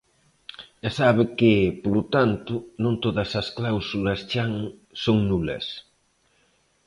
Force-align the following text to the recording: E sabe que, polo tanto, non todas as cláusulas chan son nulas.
E 0.87 0.89
sabe 0.99 1.23
que, 1.37 1.53
polo 1.83 2.03
tanto, 2.15 2.53
non 2.83 2.93
todas 3.05 3.29
as 3.41 3.47
cláusulas 3.57 4.19
chan 4.31 4.51
son 5.03 5.17
nulas. 5.29 5.65